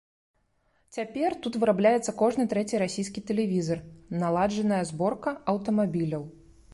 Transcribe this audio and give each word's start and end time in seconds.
Цяпер 0.95 1.35
тут 1.45 1.57
вырабляецца 1.63 2.15
кожны 2.21 2.45
трэці 2.53 2.79
расійскі 2.83 3.23
тэлевізар, 3.27 3.79
наладжаная 4.23 4.81
зборка 4.91 5.35
аўтамабіляў. 5.55 6.23